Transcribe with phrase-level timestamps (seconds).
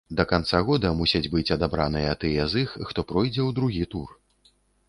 [0.19, 4.21] Да канца года мусяць быць адабраныя тыя з іх, хто пройдзе ў другі тур.